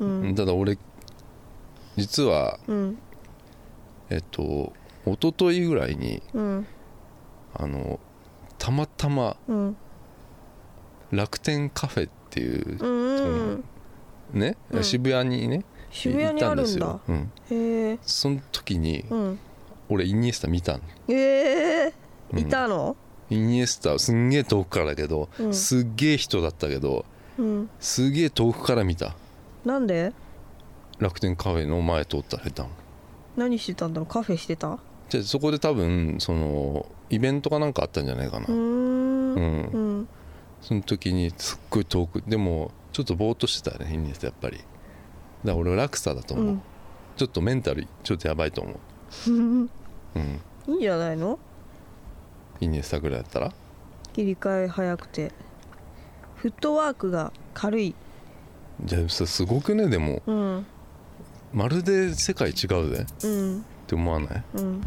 [0.00, 0.34] うの、ん。
[0.34, 0.78] ただ俺
[1.96, 2.98] 実はうん。
[4.10, 4.72] えっと
[5.06, 6.66] 一昨日ぐらいにうん。
[7.54, 8.00] あの
[8.58, 9.76] たまたまうん。
[11.10, 12.88] 楽天カフェっていうう
[13.56, 13.64] ん
[14.32, 14.84] ね、うん。
[14.84, 16.98] 渋谷にね渋谷にあるんだ。
[17.06, 17.98] うん、へえ。
[18.02, 19.38] その時にうん。
[19.88, 20.80] 俺イニエスタ見たの。
[21.08, 21.14] え
[21.88, 21.92] え。
[22.32, 22.38] うん。
[22.40, 22.96] いたの？
[23.30, 25.54] イニエスタすんげえ遠くからだけど、うん。
[25.54, 27.04] すっげえ人だったけど
[27.38, 29.14] うんすげえ遠くから見た。
[29.64, 30.12] なんで？
[30.98, 32.70] 楽天カフェの前通ったらいたの
[33.36, 34.06] 何してたんだろう？
[34.06, 34.78] カフェしてた？
[35.08, 38.54] じゃあそこで多分そのイベントかなんかあったんじゃないかな、うーん。
[38.54, 39.62] うん。
[39.64, 40.08] うん。
[40.60, 42.22] その時にすっごい遠く。
[42.26, 44.58] でもちょっとぼーっとしてたよねイニエスタやっぱり。
[44.58, 44.66] だか
[45.44, 46.62] ら俺はラクサだと思う、うん。
[47.16, 48.76] ちょっとメンタルちょっとやばいと思う、
[49.30, 49.70] うん、
[50.68, 51.38] いいんじゃないの？
[52.60, 53.52] イニエスタぐらいだったら？
[54.12, 55.32] 切り替え早くて
[56.44, 57.94] フットワークが軽い。
[58.84, 60.20] じゃあさすごくねでも。
[60.26, 60.66] うん。
[61.54, 62.56] まるで世界違う
[62.94, 63.06] ぜ。
[63.10, 63.64] っうん。
[63.86, 64.28] て思わない？
[64.56, 64.82] うん。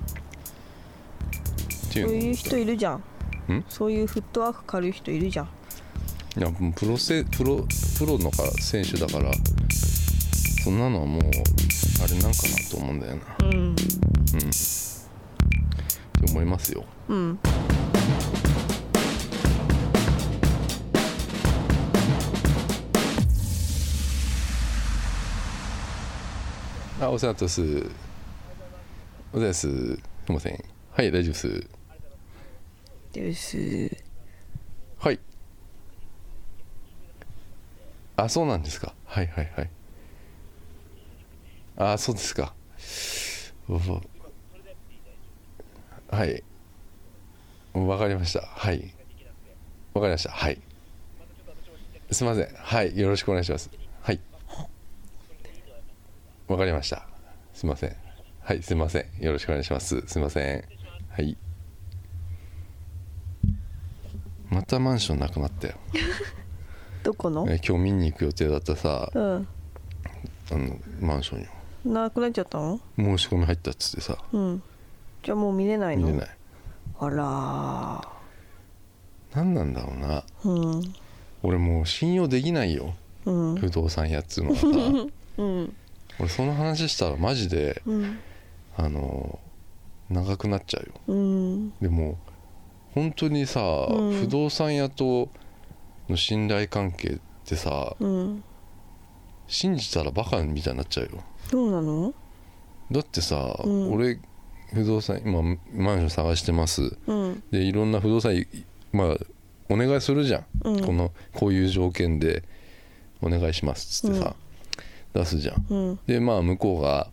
[1.90, 2.98] そういう人いるじゃん。
[3.52, 3.66] ん？
[3.70, 5.50] そういうフットワーク軽い人いるじゃん。
[6.38, 7.66] いやプロせプロ
[7.98, 9.32] プロのから選手だから
[10.64, 11.22] そんなのはもう
[12.04, 13.24] あれなんかなと思うんだよな。
[13.48, 13.54] うん。
[13.56, 13.72] うん。
[13.72, 13.82] って
[16.30, 16.84] 思いますよ。
[17.08, 17.40] うん
[27.00, 27.62] あお世話になってます。
[29.32, 30.64] お世話ですすいません。
[30.92, 31.70] はい大丈夫です。
[33.14, 33.98] です。
[34.98, 35.20] はい。
[38.16, 38.96] あそうなんですか。
[39.06, 39.70] はいはいはい。
[41.78, 42.56] あそうですか。
[46.10, 46.44] はい。
[47.76, 48.42] わかりました。
[48.42, 48.92] はい。
[49.94, 50.32] わかりました。
[50.32, 50.60] はい。
[52.10, 52.48] すいません。
[52.56, 53.70] はいよろしくお願いします。
[53.70, 53.87] はい
[56.48, 57.06] わかりました。
[57.54, 57.96] すいません。
[58.42, 59.24] はいすいません。
[59.24, 60.02] よろしくお願いします。
[60.08, 60.64] すいません。
[61.10, 61.38] はい。
[64.50, 65.76] またマンションなくなったよ。
[67.04, 67.46] どこの？
[67.50, 69.48] え今日見に行く予定だったさうん。
[70.52, 71.48] あのマンションよ。
[71.86, 72.80] なくなっちゃったの？
[72.98, 74.18] 申し込み入ったっつってさ。
[74.32, 74.64] うん。
[75.24, 76.08] じゃあもう見れないの？
[76.08, 76.30] 見れない。
[77.00, 78.02] あら
[79.36, 80.24] 何なんだろうな。
[80.44, 80.94] ーうん。
[81.44, 82.96] 俺もう信用できないよ。
[83.26, 83.56] うん。
[83.58, 84.68] 不動産屋っつうのはさ。
[85.38, 85.76] うん
[86.20, 88.20] 俺その話したらマジでうん。
[88.76, 89.40] あの
[90.10, 90.94] 長くなっちゃうよ。
[91.08, 91.72] うん。
[91.82, 92.18] でも
[92.94, 94.20] 本当にさ、うん。
[94.22, 95.30] 不動産屋と
[96.08, 98.44] の信頼関係ってさうん。
[99.48, 101.24] 信じたらバカみたいになっちゃうよ。
[101.50, 102.14] そうなの？
[102.92, 103.94] だってさ、うん。
[103.94, 104.20] 俺
[104.74, 105.42] 不動産今
[105.74, 106.98] マンション探してます。
[107.08, 107.44] うん。
[107.52, 108.46] でいろんな不動産い
[108.92, 109.18] まあ
[109.70, 110.46] お願いするじゃん。
[110.82, 112.44] このこういう条件で
[113.22, 114.36] お願いしますっつってさ、
[115.14, 115.66] 出すじゃん。
[115.70, 116.00] うん。
[116.08, 117.10] でまあ向こうが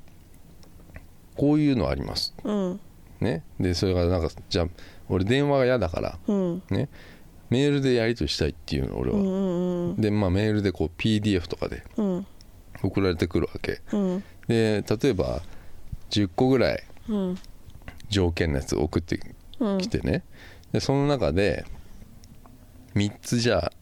[1.36, 2.34] こういうのあります。
[2.44, 2.80] うん。
[3.20, 3.42] ね。
[3.58, 4.66] でそれがなんかじゃあ
[5.08, 6.62] 俺電話が嫌だからうん。
[6.70, 6.88] ね。
[7.50, 12.26] メールでやり取りしたいっていうの俺は、うんうんでまあメールでこう PDF とかでうん。
[12.82, 13.80] 送られてくるわけ。
[13.92, 14.24] うん。
[14.48, 15.42] で例えば
[16.10, 17.38] 10個ぐらいうん。
[18.08, 19.18] 条件のやつ送って
[19.60, 19.78] うん。
[19.78, 20.24] きてね、
[20.72, 21.64] でその中で
[22.94, 23.72] 3つじゃあ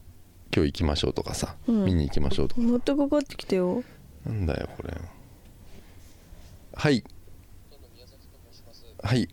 [0.55, 1.85] 今日行きましょうとかさ、うん。
[1.85, 2.61] 見に行きましょうとか。
[2.61, 3.83] 持ってかかってきてよ
[4.25, 6.89] なんだよこれは。
[6.89, 7.03] い。
[9.01, 9.29] はい。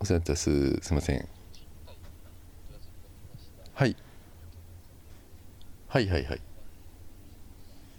[0.00, 0.76] お世話になってます。
[0.80, 1.28] すいません。
[3.74, 3.96] はい。
[5.88, 6.40] はいはいはい。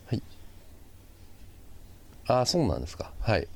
[0.07, 0.23] はい。
[2.27, 3.13] ああそうなんですか。
[3.21, 3.47] はい。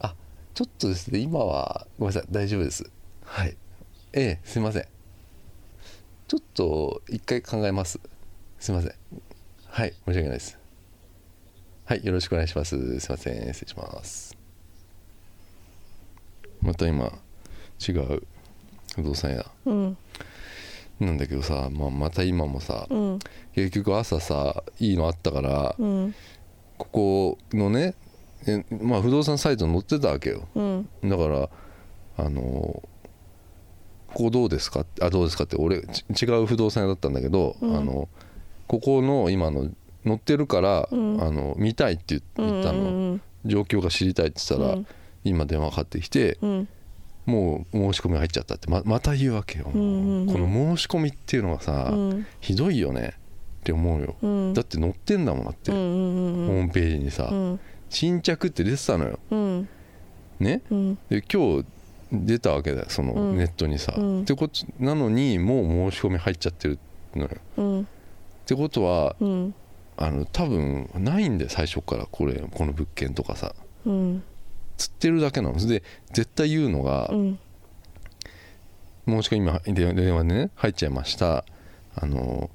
[0.00, 0.14] あ
[0.52, 2.30] ちょっとですね今はごめんなさい。
[2.30, 2.84] 大丈夫です。
[3.24, 3.56] はい。
[4.12, 4.86] ええすいません。
[6.28, 7.98] ちょっと一回考えます。
[8.58, 8.94] すいません。
[9.76, 10.56] はい申し訳ないです。
[11.84, 13.00] はいよろしくお願いします。
[13.00, 14.38] すいません失礼します。
[16.62, 17.06] また今
[17.84, 18.22] 違う
[18.94, 19.44] 不動産屋。
[19.66, 19.96] うん。
[21.00, 23.18] なんだけどさ、まあ、また今もさうん。
[23.52, 26.14] 結局朝さいいのあったからうん。
[26.78, 27.96] ここのね
[28.46, 30.46] えまあ不動産サイトに載ってたわけよ。
[30.54, 30.88] うん。
[31.02, 31.50] だから
[32.16, 32.84] あのこ
[34.14, 34.86] こどうですか？
[35.00, 37.76] あどうですかって俺ち違う不動産屋だったんだけど、うん。
[37.76, 38.08] あの
[38.66, 39.70] ここの今の
[40.04, 41.22] 載ってるから、うん。
[41.22, 44.86] あの見たいって言言ったの、うん状況が知りたいって言ったら、うん。
[45.22, 46.68] 今電話かかってきてうん。
[47.26, 50.32] もう申し込み入っちゃったってままた言うわけよ、うんうんうん。
[50.32, 52.26] この申し込みっていうのがさ、うん。
[52.40, 53.14] ひどいよね。
[53.60, 54.54] って思うよ、うん。
[54.54, 57.60] だって載ってんだもんだって、うんうんホームページにさ、うん。
[57.88, 59.18] 新着って出てたのよ。
[59.30, 59.68] うん。
[60.38, 60.60] ね？
[60.70, 60.98] うん。
[61.08, 61.66] で今日
[62.12, 63.38] 出たわけだよそのうん。
[63.38, 64.20] ネットにさ、うん。
[64.22, 66.78] ってことなのにもう申し込み入っちゃってる
[67.14, 67.30] のよ。
[67.56, 67.88] うん
[68.44, 69.54] ってことはうん。
[69.96, 73.54] あの多分ないんだよ最初からこれこの物件とかさ。
[73.86, 74.22] うん。
[74.76, 77.38] 釣ってるだけなので絶対言うのが、うん。
[79.06, 81.44] 申し込み今電電話でね入っちゃいました。
[81.94, 82.50] あの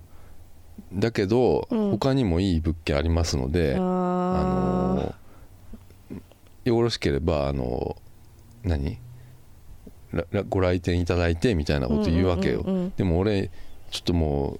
[0.93, 1.91] だけど、うん。
[1.91, 3.83] 他にもいい物件ありますので、ああ
[4.95, 5.15] の
[6.65, 7.95] よろしければあの
[8.63, 8.99] 何？
[10.49, 13.51] ご来店いただいてみたいなこと言うわけよ、でも俺
[13.91, 14.57] ちょっとも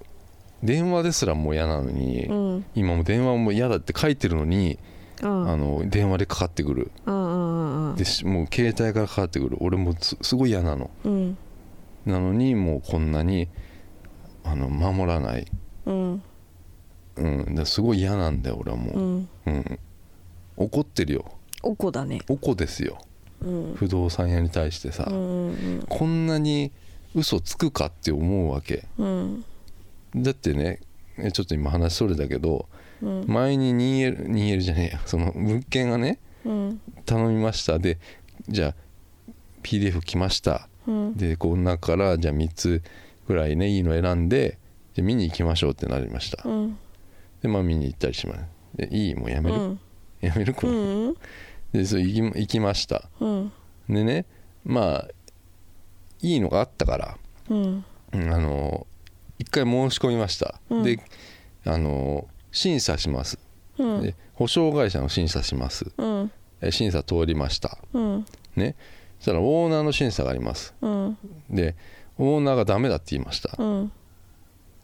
[0.62, 2.64] 電話ですらもう嫌なのに、ーうん。
[2.74, 4.78] 今もう電話も嫌だって書いてるのに、
[5.22, 5.50] うん。
[5.50, 6.90] あの電話でかかってくる。
[7.06, 9.56] うんうんうんでしもう携帯からかかってくる。
[9.60, 10.90] 俺もうすすごい嫌なの。
[11.04, 11.38] うん。
[12.06, 13.48] なのにもうこんなに
[14.44, 15.46] あの守らない、
[15.86, 16.22] うん。
[17.16, 18.92] うん、すごい嫌なんだよ俺はも。
[18.92, 19.28] う、うん。
[19.46, 19.78] うん。
[20.56, 21.24] 怒ってるよ。
[21.62, 22.20] おこだね。
[22.28, 22.98] おこですよ。
[23.42, 23.74] うん。
[23.74, 25.84] 不動産屋に対してさ、うんうん。
[25.88, 26.72] こんなに
[27.14, 28.86] 嘘つくかって思うわけ。
[28.98, 29.44] うん
[30.16, 30.80] だってね
[31.18, 32.68] えちょっと今話それだけど
[33.02, 33.24] うん。
[33.26, 36.80] 前に 2L, 2L じゃねえやその物件がねうん。
[37.06, 37.78] 頼みました。
[37.78, 37.98] で
[38.48, 38.74] じゃあ
[39.62, 40.68] PDF 来ました。
[40.86, 41.16] うん。
[41.16, 42.82] でこの中からじゃあ3つ
[43.28, 44.58] ぐらいねいいの選んで
[44.94, 46.48] じゃあ見に行きましょうってなりました。
[46.48, 46.78] うん。
[47.42, 48.40] でまあ見に行ったりします。
[48.76, 49.14] でいい？
[49.14, 49.80] もうやめる、うん。
[50.20, 51.14] やめるこうれ、ん。
[51.72, 53.08] でそう行き行きました。
[53.20, 53.52] うん。
[53.88, 54.24] でね
[54.64, 55.08] まあ
[56.22, 57.18] いいのがあったから。
[57.48, 58.86] あの
[59.40, 60.82] 一回申し込みました、うん。
[60.84, 61.00] で
[61.64, 63.38] あの審査します、
[63.78, 64.02] うん。
[64.02, 65.90] で保証会社の審査します。
[65.96, 66.30] うん。
[66.60, 67.78] え審査通りました。
[67.94, 68.26] うん。
[68.54, 68.76] ね。
[69.18, 70.74] そしたらオーナーの審査があります。
[70.82, 71.18] うん。
[71.48, 71.74] で
[72.18, 73.50] オーナーがダメだって言いました。
[73.56, 73.92] うん。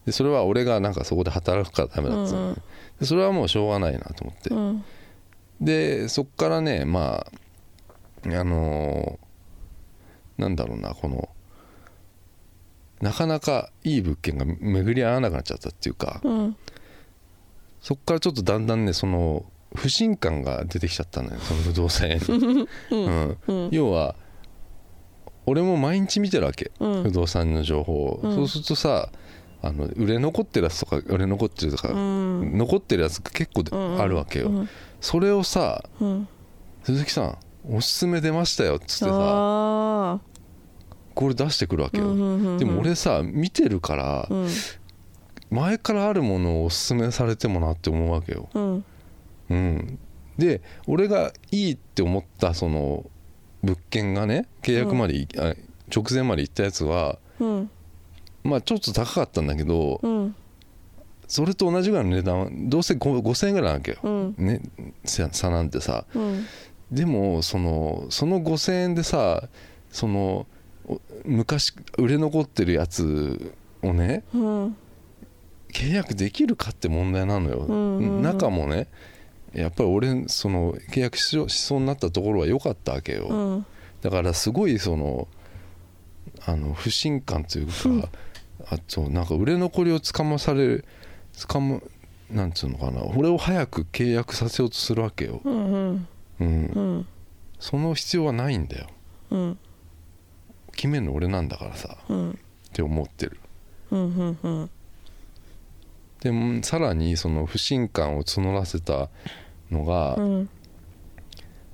[0.07, 2.63] でそれは俺がなんかそこで働くからダメだっつうのね、うん。
[3.01, 4.85] でそれはもうしょうがないなと思って、うん。
[5.61, 7.31] でそっからねまあ
[8.25, 11.29] あのーなんだろうなこの
[13.01, 16.57] なかなかいい物件が巡り合わなくなっちゃったっていうかうん。
[17.81, 23.39] そっからちょっとだんだんねその不信感が出てきちゃったのよその不動産屋に、 うん。
[23.47, 23.69] うん。
[23.71, 24.17] 要は
[25.45, 27.03] 俺も毎日見てるわけ、うん。
[27.05, 28.35] 不動産の情報を、うん。
[28.35, 29.11] そうするとさ
[29.63, 32.59] あの売れ残ってるやつとか売れ残ってるとか、うん。
[32.59, 34.69] 残ってるやつが結構あるわけよ、うん。
[35.01, 36.29] それをさうん。
[36.85, 40.21] 鈴木さんおすすめ出ましたよっつってさ
[41.17, 42.59] あこれ出してくるわけよ、うんうんうんうん。
[42.59, 44.49] でも俺さ見てるからーうん。
[45.51, 48.85] 前からあるものをおすすめされてもなって思うわけよ、うん。
[49.49, 49.99] うん、
[50.37, 53.09] で俺がいいって思ったその
[53.63, 55.55] 物件がね契約までい、あ
[55.95, 57.71] 直前まで行ったやつはうん。
[58.43, 60.35] まあちょっと高かったんだけどうん。
[61.29, 64.35] それと同じぐらいの値段どうせ5 5000円ぐらいなわけよ、うん。
[64.39, 64.61] ね
[65.05, 66.05] 差差なんてさ。
[66.15, 66.47] うん。
[66.91, 69.49] でもそのその5000円でさ
[69.91, 70.47] そのお
[71.25, 74.77] 昔売れ残ってるやつをねうん
[75.73, 77.99] 契約できるかって問題なのよ、んうん。
[77.99, 78.89] うん中もね
[79.53, 83.67] やっぱり俺その契約ししそうになったところは良かったわけよ、うん。
[84.03, 85.29] だからすごいその
[86.45, 88.09] あの不信感というか、
[88.69, 90.85] あとなんか売れ残りをつかまされる
[91.33, 91.83] つかむ
[92.31, 96.09] なんつうのかな俺を早く契約させようとするわけよ、うんうん。
[96.41, 96.49] うん。
[96.49, 97.07] うん。
[97.59, 98.87] その必要はないんだよ。
[99.31, 99.59] うん
[100.77, 102.31] 決めるの俺なんだからさうん。
[102.31, 102.35] っ
[102.73, 103.41] て思ってる。
[103.91, 104.71] うんうんうん。
[106.21, 109.09] でもさらにその不信感を募らせた
[109.71, 110.49] のが、うん。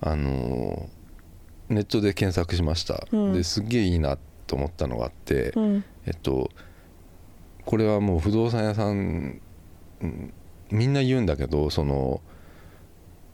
[0.01, 1.03] あのー
[1.69, 3.33] ネットで検索しました、うん。
[3.33, 5.85] ですっげえいいなと思ったのがあって、うん。
[6.07, 6.51] えっと
[7.65, 9.41] これはもう不動産屋さん、
[10.01, 10.33] うん
[10.71, 12.23] みんな言うんだけどその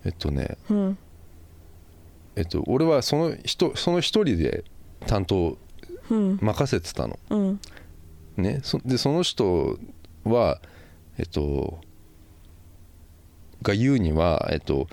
[0.05, 0.99] えっとねうん。
[2.37, 4.63] えっと、俺はその人その一人で
[5.07, 5.57] 担当
[6.11, 7.61] うん任せてたの、うん。
[8.37, 9.79] ね、そでその人
[10.25, 10.61] は
[11.19, 11.81] えっと
[13.63, 14.87] が言うには、えっと、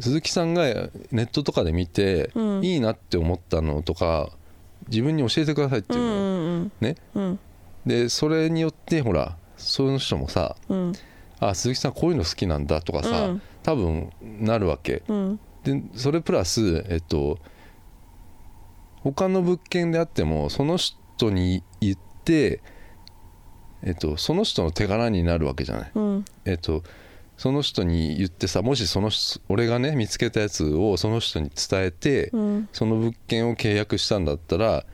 [0.00, 0.64] 鈴木さんが
[1.10, 2.64] ネットとかで見て、うん。
[2.64, 4.30] いいなって思ったのとか
[4.88, 6.72] 自分に教えてくださいってういうのよ、ん。
[6.80, 6.96] ね。
[7.14, 7.38] うん。
[7.86, 10.92] でそれによってほらその人もさうん。
[11.40, 13.42] あ鈴木さんこういうの好きなんだとかさ、うん。
[13.62, 15.02] 多分なるわけ。
[15.08, 15.40] うん。
[15.64, 17.38] でそれプラスえっと
[19.02, 22.60] 他の物件であってもその人に言って
[23.82, 25.90] えっとその人の手柄になるわけじゃない。
[25.94, 26.24] うん。
[26.44, 26.82] えっと
[27.36, 32.68] その人に言ってさもしその人俺がね見つけたやつをその人に伝えて、うん。
[32.72, 34.84] その物件を契約したんだったら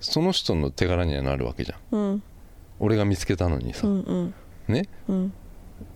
[0.00, 1.98] その人の手柄にはなるわけじゃん。
[1.98, 2.22] うん。
[2.78, 4.34] 俺が見つけたのにさ、うんうん。
[4.68, 4.88] ね？
[5.08, 5.32] うん。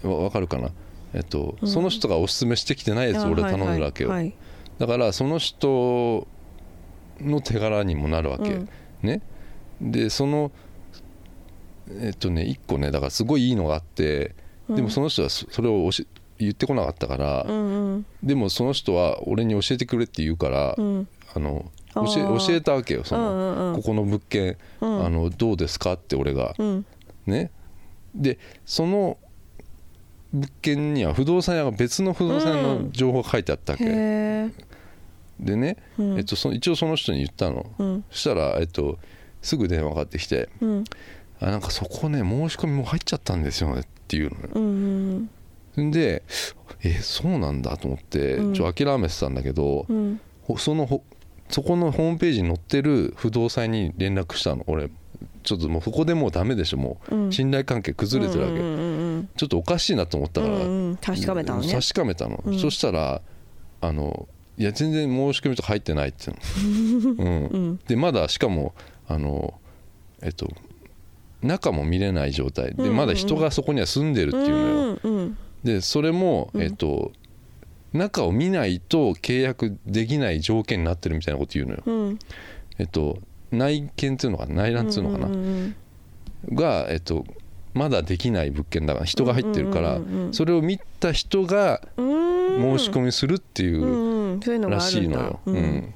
[0.03, 0.71] わわかるかな？
[1.13, 1.69] えっと、うん。
[1.69, 4.35] その人がおすすめしてきてないやつを俺頼んでるわけよ、はいはい。
[4.79, 6.27] だからその人
[7.21, 8.69] の手柄にもなるわけ、うん。
[9.03, 9.23] ね。
[9.81, 10.51] でその
[11.91, 14.35] えっとね一個ねだからすごいいいのがあって
[14.69, 16.07] でもその人はそそれを教え
[16.39, 18.07] 言ってこなかったから、うんうん。
[18.23, 21.09] でもその人は俺に教えてくれって言うから、うん。
[21.35, 23.77] あのあ教えー教えたわけよその、うんうんうん。
[23.77, 25.07] ここの物件、うん。
[25.07, 26.87] あのどうですかって俺が、うん。
[27.27, 27.51] ね。
[28.15, 29.19] でその
[30.33, 33.85] 物件には不動産屋が別の不動産屋の情報が書いてあったわけ、
[35.41, 36.19] でね、うん。
[36.19, 38.05] えっと、その一応その人に言ったの、うん。
[38.11, 38.99] そしたら、えっと、
[39.43, 40.85] すぐ電話かかってきてうん
[41.41, 45.31] 「あなんかそこね申し込みもう入っちゃったんですよね」っていうのようん
[45.77, 45.91] うんん。
[45.93, 46.25] で
[46.83, 48.55] えそうなんだと思ってうん。
[48.55, 50.21] ちょっと諦めてたんだけど、うん。
[50.43, 51.05] ほそのほ
[51.51, 54.65] そこのホームページに載ってる不動産屋に連絡したの。
[54.67, 54.91] 俺
[55.43, 57.33] ちょっともうそこでもうダメでしょもう、うん。
[57.33, 61.73] 信頼関係崩れてるわけ、うんうんちょっとおかしいなと思ったから、うんうん確かめたのね。
[61.73, 62.59] 確かめたの、うん。
[62.59, 63.21] そしたら
[63.81, 67.47] あのいや全然申し込みとか入ってないって言うの、うん。
[67.47, 68.75] うんでまだしかも
[69.07, 69.55] あの
[70.21, 70.49] えっと
[71.43, 72.75] 中も見れない状態。
[72.75, 77.13] でうんうんまだ人がそこには住んでるっていうのよ、うんうんでそれも、うんえっと
[77.93, 82.19] 中を見ないと契約できない条件になってるみたいなこと言うのよ、うん。
[82.79, 83.19] えっと
[83.51, 84.65] 内見っていうのかな？
[84.65, 85.77] 内覧っていうのかな、うんうん
[86.55, 87.25] が、えっと、
[87.75, 92.19] まだできない物件だから人が入ってるから、うんうんうんうんそれを見た人がうん。
[92.49, 93.83] 申し込みするっていう
[94.43, 95.01] そういうのがらあるんだ。
[95.01, 95.41] しいのよ。
[95.47, 95.57] ううん。
[95.59, 95.95] ん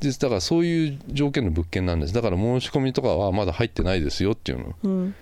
[0.00, 2.12] でだからそういう条件の物件なんです。
[2.12, 4.74] だから申し込みとかはまだ入ってないですよっていうの。
[4.82, 5.14] うん。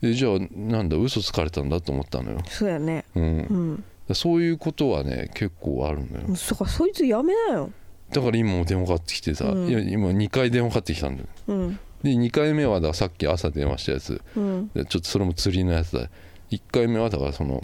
[0.00, 3.04] でじゃあなんだ嘘つかれたんだと思ったのよ、そうやね。
[3.16, 3.84] うん。
[4.08, 4.14] うん。
[4.14, 6.36] そういうことはね結構あるのよ。
[6.36, 7.70] そっかそいつやめなよ。
[8.12, 9.68] だから今も電話かかってきてさ、うん。
[9.68, 11.28] いや今2回電話かかってきたんだよ。
[11.48, 11.78] うん。
[12.02, 14.22] で2回目はだからさっき朝電話したやつ。
[14.36, 14.70] うん。
[14.72, 16.08] でちょっとそれも釣りのやつだ。
[16.50, 17.62] 1回目はだからその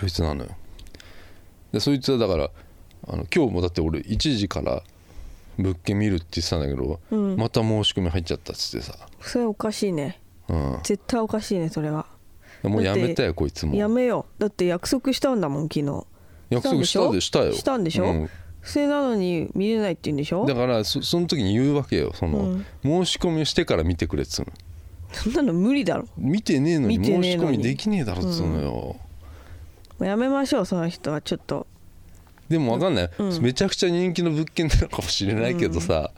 [0.00, 0.50] そいつなのよ。
[1.70, 2.50] でそいつはだから
[3.08, 4.82] あの今日もだって俺1時から
[5.58, 7.36] 物件見るって言ってたんだけど、うん。
[7.36, 10.20] また申し込み入っちゃったっつってさ、それおかしいね。
[10.48, 12.06] うん、絶対おかしいねそれは。
[12.62, 13.74] もうやめたよこいつも。
[13.74, 14.40] やめよう。
[14.40, 16.04] だって約束したんだもん昨日。
[16.50, 17.52] 約束したでしたよ。
[17.52, 18.04] したんでしょ？
[18.04, 18.30] うん。
[18.62, 20.46] それなのに見れないって言うんでしょ？
[20.46, 22.66] だからそその時に言うわけよその、うん。
[22.82, 24.52] 申し込みをしてから見てくれっつうの。
[25.12, 26.06] そんなの無理だろ。
[26.16, 29.00] 見てねえのに見て申し込みできねえだろっつうのよ、も
[30.00, 31.20] うやめましょうその人は。
[31.20, 31.66] ちょっと
[32.48, 33.42] でも分かんない、うん。
[33.42, 36.10] めちゃくちゃ人気の物件なのかもしれないけどさ、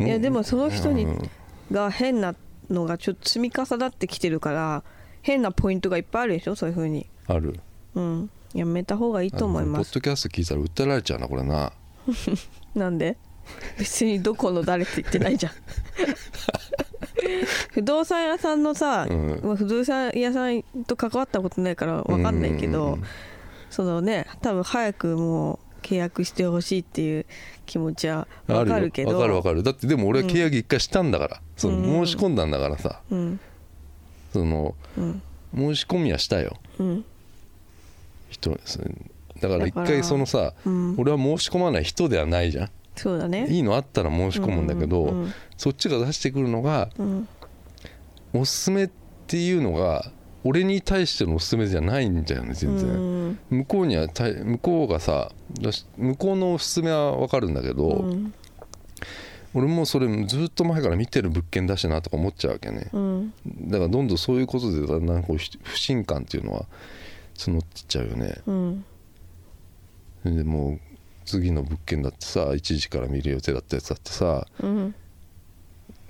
[0.00, 1.30] いやでもその人にうん。
[1.70, 2.34] が変な
[2.68, 4.84] のがちょっと積み重なってきてるから
[5.22, 6.56] 変なポイントがいっぱいあるでしょ？
[6.56, 7.06] そういうふうに。
[7.26, 7.58] ある。
[7.94, 8.30] うん。
[8.52, 9.74] やめた方がいいと思います。
[9.76, 11.72] あのポッドキャスト聞いたら訴えられちゃうなこれな。
[12.74, 13.16] なんで？
[13.78, 15.52] 別にどこの誰って言ってないじゃん。
[17.72, 19.40] 不動産屋さんのさ、うん。
[19.42, 23.04] まあ不動産屋さんと関わったことないから分かんないけど、うん
[23.74, 27.26] そのね多分早くもう契約してほしいっていう
[27.66, 29.10] 気持ちは分かるけど。
[29.10, 29.62] 分かる分かる。
[29.64, 32.06] だってでも俺は契約一回したんだから、そのうん。
[32.06, 33.00] 申し込んだんだからさ。
[33.10, 33.40] うん。
[34.32, 35.22] そのうん。
[35.56, 36.56] 申し込みはしたよ。
[36.78, 37.04] うん。
[38.30, 38.94] 人ですね
[39.40, 40.94] だから一回そのさ、うん。
[40.96, 42.70] 俺は申し込まない人ではないじゃん。
[42.94, 43.48] そうだね。
[43.48, 45.34] いいのあったら申し込むんだけど、うんうん。
[45.56, 47.28] そっちが出してくるのがうん。
[48.34, 48.90] おすすめっ
[49.26, 50.12] ていうのが
[50.44, 52.92] 俺に対してのおすすめじゃないんだよね全然、う
[53.28, 53.38] ん。
[53.50, 55.32] 向こうには向こうがさ
[55.96, 58.34] 向こうのおすすめは分かるんだけど、うん。
[59.54, 62.90] 俺もそれずっと前から見てる物件だしなとか思っちゃうわけね。
[62.92, 63.32] うん。
[63.46, 66.66] だからどんどんそういうことでだんだんこうひ不信感っていうのは
[67.36, 68.34] 募ってっちゃうよね。
[68.46, 68.84] うん。
[70.24, 70.80] でもう
[71.24, 74.94] 次の物件だってさ1時から見る予定だったやつだってさうん。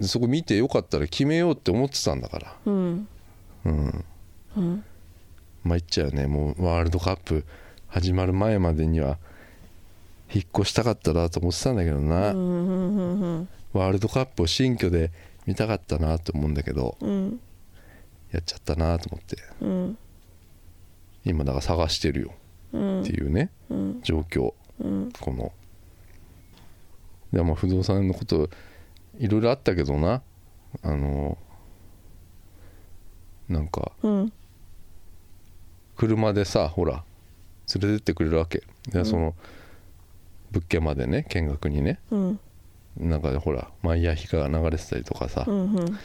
[0.00, 2.56] でそこ見てよかったら決めようって思ってたんだから。
[2.66, 3.08] うん。
[3.64, 4.04] うん
[4.56, 4.84] うん。
[5.64, 6.26] 参っちゃうね。
[6.26, 7.44] もうワールドカップ
[7.88, 9.18] 始まる前までには
[10.32, 15.10] 引っ越したかったなと思ってたんだけどな、ワールドカップを新居で
[15.46, 17.40] 見たかったなと思うんだけどうん
[18.32, 19.36] やっちゃったなと思って。
[19.60, 19.98] うん
[21.24, 22.34] 今だから探してるよ
[22.68, 23.50] っていうね
[24.02, 24.52] 状況。
[25.20, 25.52] この。
[27.32, 28.50] でまあ不動産のこと
[29.18, 30.22] いろいろあったけどな。
[30.82, 31.38] あの
[33.48, 34.32] なんかうん。
[35.96, 37.04] 車でさほら
[37.74, 38.62] 連れてってくれるわけ。
[38.90, 39.34] でその
[40.50, 41.98] 物件までね見学にね。
[42.10, 42.40] うん。
[42.96, 45.98] なんかほらマイヤー日が流れてたりとかさ、うんうん。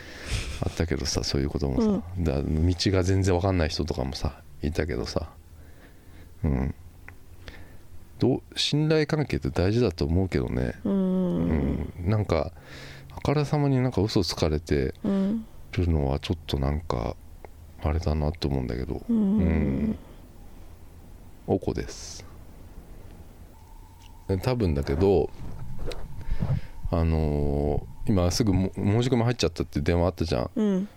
[0.63, 5.29] あったけどさそういうこともさ、だ道が全然わかんない人とかもさいたけどさ。
[6.43, 6.75] うん。
[8.17, 11.93] どう信頼関係って大事だと思うけどね、ううんん。
[12.05, 12.51] なんか
[13.15, 15.45] あからさまになんか嘘つかれてうん。
[15.73, 17.15] るのはちょっとなんか
[17.82, 19.01] あれだなと思うんだけど。
[19.09, 19.38] ううん。
[19.91, 19.97] ん
[21.47, 22.25] おこです。
[24.27, 25.30] で多分だけど
[26.91, 30.49] あのー今すぐも申し込み入っちゃったって電話あったじゃん。
[30.55, 30.88] うん。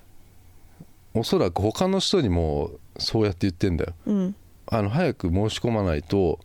[1.12, 3.92] おそらく他の人にもそうやって言ってんだよ。
[4.06, 4.34] うん。
[4.66, 6.38] あの早く申し込まないと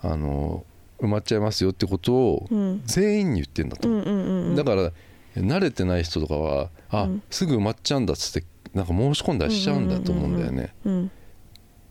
[0.00, 0.64] あの
[0.98, 2.82] 埋まっちゃいますよってことをうん。
[2.86, 3.86] 全員に言ってんだと。
[4.54, 4.92] だから
[5.36, 7.22] 慣れてない人とかはあ、うん。
[7.30, 10.74] すぐ埋まっちゃうんだっつってなんか申し込んだりしちゃうんだと思うんだよね。
[10.84, 11.10] うん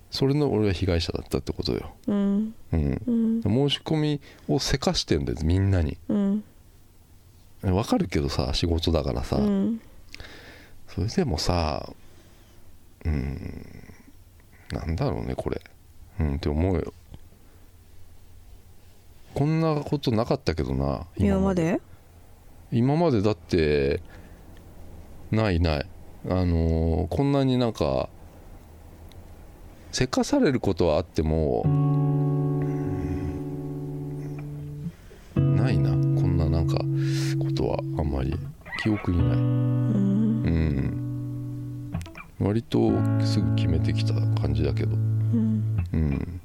[0.09, 2.53] それの俺は被害者だったってことよ、うん。
[2.71, 5.97] 申し込みをせかしてんだよみんなに。
[6.07, 6.43] うん。
[7.63, 9.81] わかるけどさ仕事だからさ、うん。
[10.87, 11.91] それでもさ
[13.03, 13.65] うん。
[14.71, 15.61] なんだろうねこれ。
[16.21, 16.93] うんって思うよ。
[19.33, 21.81] こんなことなかったけどな今まで？
[22.71, 24.01] 今までだって
[25.31, 25.85] ないない
[26.29, 28.09] あのーこんなになんか
[29.91, 31.63] せかされることはあっても
[35.35, 35.95] ないなこ
[36.27, 36.77] んななんか
[37.39, 38.35] ことはあんまり
[38.83, 39.37] 記憶にない。
[39.37, 41.91] うん。
[42.39, 42.91] 割と
[43.23, 44.95] すぐ決めてきた感じだけど。
[44.95, 46.36] うん。